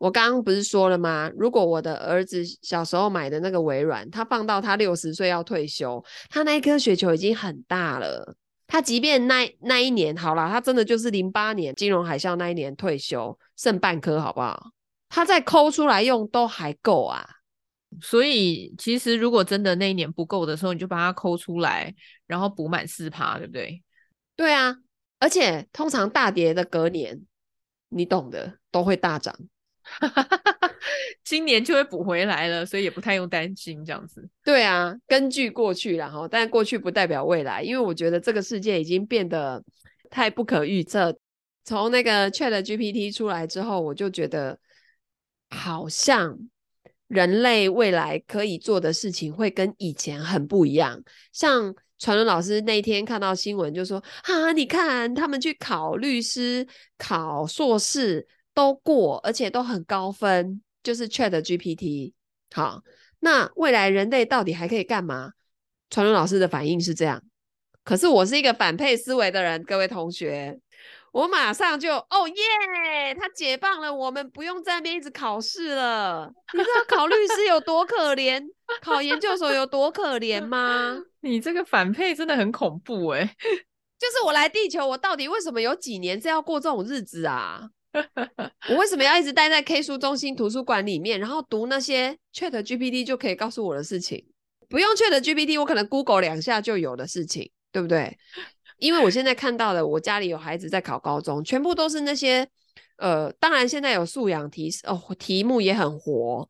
[0.00, 1.30] 我刚刚不是说了吗？
[1.36, 8.34] 如果我的儿子小时候买的那个微软，他放到他六十岁要退休，他那一颗雪球已经很大了。
[8.66, 14.70] 他即便那那一年好了，他真的就是零八年金融海啸那一年退休，剩半颗好不好？
[15.10, 17.22] 他再抠出来用都还够啊。
[18.00, 21.94] 所以其实如果真的那一年不够的时候，你就把它抠出来，
[22.26, 23.82] 然后补满四趴，对不对？
[24.34, 24.74] 对啊，
[25.18, 27.20] 而且通常大跌的隔年，
[27.90, 29.36] 你懂的，都会大涨。
[31.24, 34.28] 今年就会补回来了，所以也不太用担心这样子。
[34.44, 39.62] 对啊，根据过去啦哈，但过去不代表未来，因为我觉得这个世界已经变得
[40.08, 41.16] 太不可预测。
[41.64, 44.58] 从那个 ChatGPT 出来之后，我就觉得
[45.50, 46.36] 好像
[47.06, 51.02] 人类未来可以做的事情会跟以前很不一样。
[51.32, 56.66] 像传伦老师那天看到新闻就说：“啊，你看他们去考律师、
[56.96, 62.12] 考硕士。”都过，而且都很高分，就是 ChatGPT。
[62.54, 62.82] 好，
[63.20, 65.32] 那未来人类到底还可以干嘛？
[65.88, 67.22] 传伦老师的反应是这样，
[67.84, 70.58] 可是我是一个反配思维的人，各位同学，
[71.12, 76.32] 我马上就哦耶，他解放了我们，不用在那边一直考试了。
[76.52, 78.42] 你知道考律师有多可怜，
[78.80, 80.96] 考研究所有多可怜吗？
[81.22, 83.24] 你这个反配真的很恐怖哎！
[83.98, 87.68] 就是我来地球，我到底为什么有几年是要过这种日子啊？
[88.70, 94.24] 我为什么要一直待在 K 书中心图书馆里面，然后读那些 Chat GPT 就可以告诉我的事情？
[94.68, 98.16] 不用 Chat GPT，我可能 Google 两下就有的事情，对不对？
[98.78, 102.48] 因为我现在看到的，我家里有孩子在考高中，全部都是那些
[102.96, 106.48] 呃，当然现在有素养题哦，题目也很活，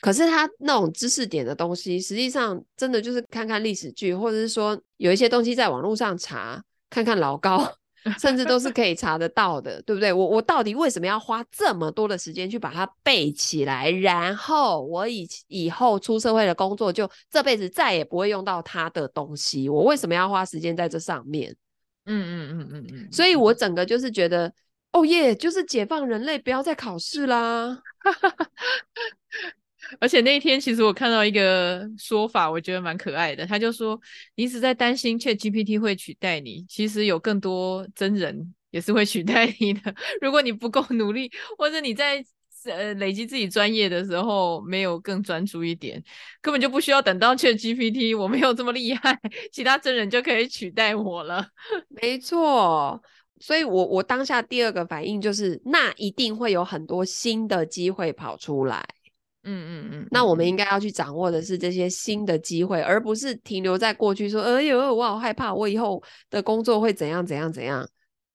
[0.00, 7.78] 可是他那种知识点的东西，实际上真的就是看看历史剧，或者是说有一些东西在网络上查，看看老高。
[8.18, 10.12] 甚至都是可以查得到的，对不对？
[10.12, 13.90] 我我到底为什么要花这么多的时间去把它背起来？
[13.90, 19.68] 然后我以以后出社会的工作，就这辈子再也不会用到它的东西。
[19.68, 21.54] 我为什么要花时间在这上面？
[22.06, 23.12] 嗯嗯嗯嗯嗯。
[23.12, 24.52] 所以我整个就是觉得，
[24.92, 27.80] 哦耶，就是解放人类，不要再考试啦。
[30.00, 33.46] 而且那一天其实我看到一个说法，我觉得蛮可爱的。
[33.46, 34.00] 他就说
[34.36, 39.94] ：“你一直在担心 ChatGPT 会取代你，其实有更多真人也是会取代你的。
[40.20, 42.24] 如果你不够努力，或者你在
[42.64, 46.02] 呃累积自己专业的时候没有更专注一点，
[46.40, 49.18] 根本就不需要等到 ChatGPT，我没有这么厉害，
[49.52, 51.46] 其他真人就可以取代我了。
[51.88, 53.02] ”没错。
[53.40, 58.86] 所以我，我当下第二个反应就是，那一定会有很多新的机会跑出来。
[59.44, 60.08] 嗯嗯嗯。
[60.10, 67.88] 那我们应该要去掌握的是这些新的机会，而不是停留在过去说，哎呦，我好害怕，我以后的工作会怎样怎样怎样。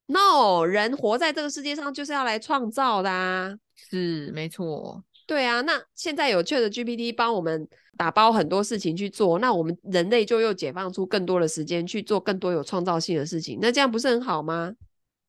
[0.07, 3.53] No，人活在这个世界上就是要来创造的啊。
[3.75, 5.03] 是，没错。
[5.25, 14.73] 对啊，那现在有 ChatGPT 帮我们打包很多事情去做，那我们人类就又解放出更多的时间去做更多有创造性的事情，那这样不是很好吗？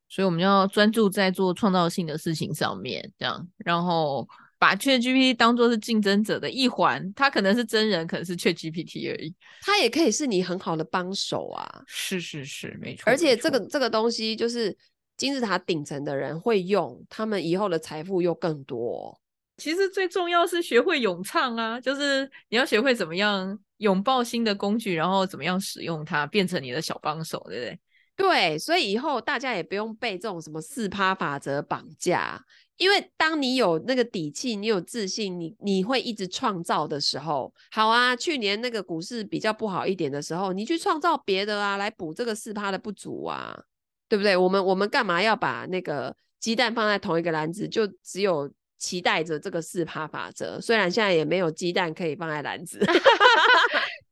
[0.09, 4.27] 所以我们要专注在做创造性的事情上面，这样，然后
[4.59, 11.83] 把 ChatGPT 当做是竞争者的一环，它可能是真人，可能是 ChatGPT 而已，它也可以是你很好的帮手啊。
[11.87, 13.05] 是是是，没错。
[13.07, 14.77] 而且这个这个东西就是
[15.17, 19.19] 金字塔顶层的人会用，他们以后的财富又更多。
[19.59, 27.81] 其实最重要是学会咏唱啊，就是你要学会怎么样拥抱新的工具，然后怎么样使用它，变成你的小帮手，对不对？
[28.17, 32.41] 对，所以以后大家也不用被这种什么四趴法则绑架，
[32.79, 38.17] 因为当你有那个底气，你有自信，你你会一直创造的时候，好啊。
[38.17, 43.65] 去年那个股市比较不好一点的时候，你去创造别的啊，来补这个四趴的不足啊，
[44.09, 44.37] 对不对？
[44.37, 50.61] 我们我们干嘛要把那个鸡蛋放在同一个篮子，就只有期待着这个四趴法则？
[50.61, 52.79] 虽然现在也没有鸡蛋可以放在篮子。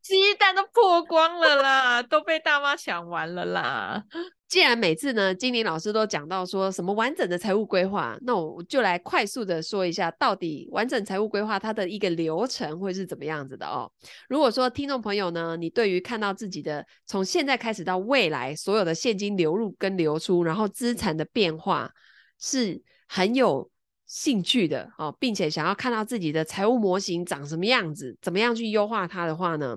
[0.02, 4.04] 鸡蛋都破光了啦，都被大妈抢完了啦。
[4.46, 13.90] 既然每次呢，精灵老师都讲到说什么完整的财务规划，那我就来快速的说一下，到底完整财务规划它的一个流程会是怎么样子的哦。
[14.28, 21.90] 如果说听众朋友呢，你对于看到自己的从现在开始到未来所有的现金流入跟流出，然后资产的变化
[22.38, 23.68] 是很有
[24.06, 29.76] 兴趣的哦，并且想要看到自己的财务模型长什么样子，怎么样去优化它的话呢？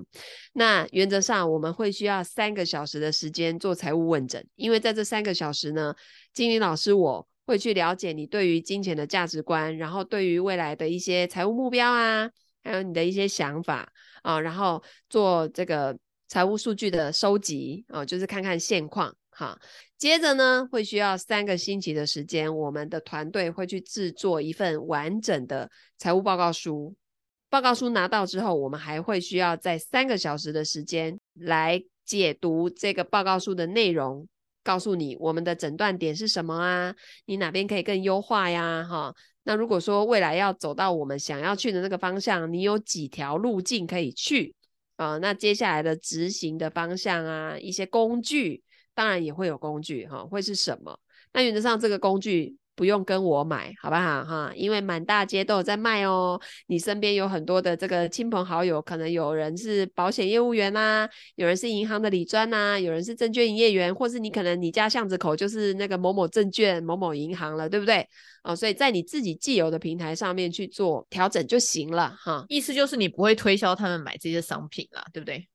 [0.52, 5.94] 那原则上我们会需要三个小时的时间做财务问诊，因为在这三个小时呢，
[6.32, 12.30] 精灵老师我会去了解你对于金钱的价值观，然后对于未来的一些财务目标啊，
[12.62, 19.12] 还有你的一些想法啊，然后做这个财务数据的收集啊，就是看看现况。
[19.40, 19.58] 好，
[19.96, 26.94] 接着呢，会需要三个星期的时间，我们的团队会去制作一份完整的财务报告书。
[27.48, 34.28] 报告书拿到之后，我们还会需要在三个小时的时间来解读这个报告书的内容，
[34.62, 38.86] 告诉你我们的诊断点是什么啊，你哪边可以更优化呀？
[38.86, 39.14] 哈，
[39.44, 44.54] 那如果说未来要走到我们想要去的那个方向，你有几条路径可以去
[44.96, 45.16] 啊？
[45.16, 48.62] 那接下来的执行的方向啊，一些工具。
[48.94, 50.98] 当然也会有工具哈，会是什么？
[51.32, 54.52] 那原则上这个工具不用跟我买，好不好哈？
[54.56, 56.40] 因为满大街都有在卖哦。
[56.66, 68.06] 你身边有很多的这个亲朋好友，可能有人是保险业务员呐，有人是银行的理专呐，有人是证券营业员，或是你可能你家巷子口就是那个某某证券、某某银行了，对不对？
[68.42, 72.44] 哦，所以在你自己既有的平台上面去做调整就行了哈。
[72.48, 75.46] 意思就是你不会推销他们买这些商品啦，对不对？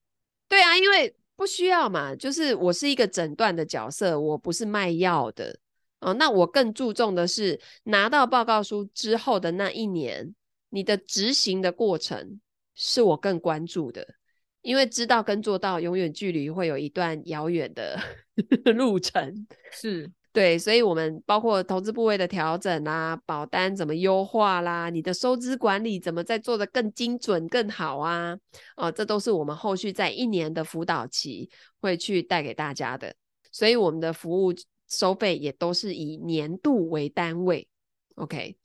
[0.47, 1.13] 对啊，因为。
[1.35, 5.57] 不需要嘛，就是我是一个诊断的角色，我不是卖药的
[5.99, 6.13] 哦。
[6.13, 10.33] 那我更注重的是拿到报告书之后的那一年，
[10.69, 12.39] 你的执行的过程
[12.73, 14.07] 是我更关注的，
[14.61, 17.99] 因为知道跟做到永远距离会有一段遥远的
[18.73, 20.11] 路程，是。
[20.35, 28.37] 对，所以，我们包括投资部位的调整啊，保单怎么优化啦，你的收支管理怎么再做得更精准、更好啊？
[28.75, 33.15] 哦，这都是我们后续在一年的辅导期会去带给大家的。
[33.49, 34.53] 所以，我们的服务
[34.89, 37.65] 收费也都是以年度为单位。
[38.15, 38.57] OK。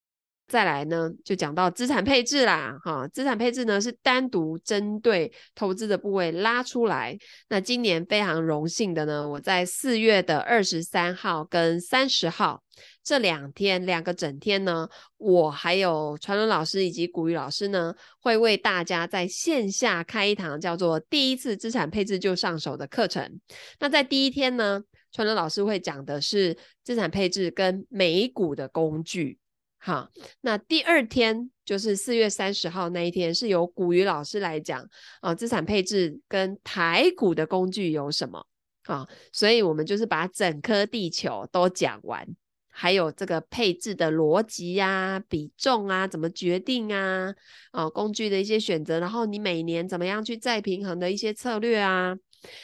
[0.50, 7.16] 再来呢，就讲到资产配置啦，哈，资产配置呢是单独针对投资的部位拉出来。
[7.48, 12.60] 那今年非常荣幸的呢，我在四月的二十三号跟三十号
[13.04, 14.88] 这两天两个整天呢，
[15.18, 23.40] 我还有传伦老师以及古雨老师呢，会为大家在线下开一堂叫做“第一次资产配置就上手”的课程。
[23.78, 24.82] 那在第一天呢，
[25.12, 29.38] 传伦老师会讲的是资产配置跟美股的工具。
[29.82, 30.10] 好，
[30.42, 34.86] 那第二天就是四月三十号那一天，是由古雨老师来讲
[35.22, 38.46] 啊，资产配置跟台股的工具有什么？
[38.84, 42.26] 啊，所以我们就是把整颗地球都讲完。
[42.72, 47.34] 还有这个配置的逻辑呀、比重啊，怎么决定啊，
[47.72, 52.16] 啊，工具的一些选择，然后你每年怎么样去再平衡的一些策略啊。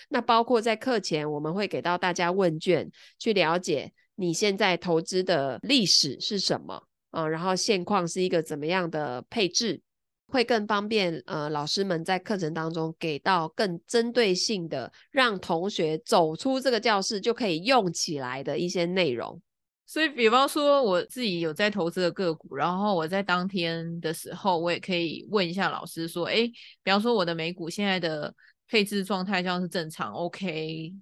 [0.09, 6.86] 那包括在课前，我们会给到大家问卷，去了解你现在投资的历史是什么
[7.17, 9.81] 啊，然后现况是一个怎么样的配置，
[10.27, 19.41] 会更方便呃老师们在课程当中给到更针对性的，让同学走出这个教室就可以用起来的一些内容。
[19.87, 26.49] 所以，比方说我自己有在投资的个股，然后我在当天的时候，我也可以问一下老师说，诶，
[26.83, 28.35] 比方说我的美股现在的。
[28.69, 30.93] 配置状态这样是正常，OK，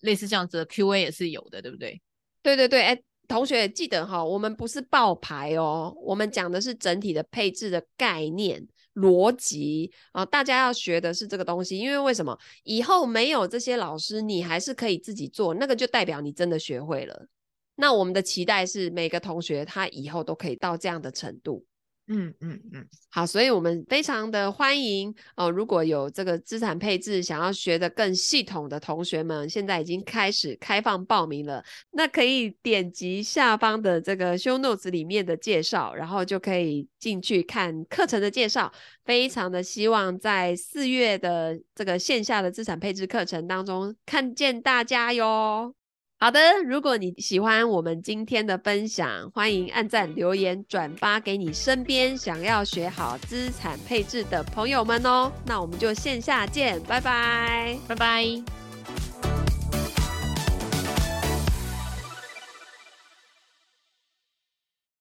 [0.00, 2.00] 类似这样子的 QA 也是有的，对不对？
[2.42, 2.98] 对对对，哎，
[3.30, 8.60] 同学记得哈，我们不是报牌哦，我们讲的是整体的配置的概念、
[8.94, 12.36] 逻辑啊，大家要学的是这个东西，因为为什么？
[12.64, 17.28] 以后没有这些老师，你还是可以自己做，那个就代表你真的学会了。
[17.76, 21.64] 那我们的期待是每个同学他以后都可以到这样的程度。
[22.12, 25.48] 嗯嗯嗯，好，所以我们非常的欢迎哦。
[25.48, 31.64] 如果有这个资产配置想要学得更系统的同学们，现在已经开始开放报名了。
[31.92, 38.72] 那可以点击下方的这个 show notes 里面的介绍，然后就可以进去看课程的介绍。
[39.04, 45.79] 非常的希望在四月的这个线下的资产配置课程当中看见大家哟。
[46.22, 55.32] 好的，如果你喜欢我们今天的分享，欢迎按赞、留言、转发给你身边想要学好资产配置的朋友们哦。
[55.46, 58.59] 那我们就线下见，拜拜，拜拜。